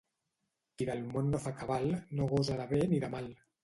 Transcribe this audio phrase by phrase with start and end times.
[0.77, 1.89] Qui del món no fa cabal,
[2.19, 3.35] no gosa de bé ni de mal.